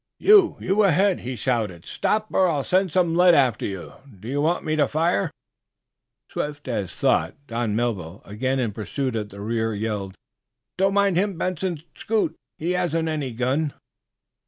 [0.19, 0.57] "You!
[0.59, 1.85] You ahead!" he shouted.
[1.85, 3.93] "Stop, or I'll send some lead after you.
[4.19, 5.29] Do you want me to fire?"
[6.27, 10.15] Swift as thought Don Melville, again in pursuit at the rear, yelled:
[10.75, 11.83] "Don't mind him, Benson!
[11.95, 12.35] Scoot!
[12.57, 13.73] He hasn't any gun."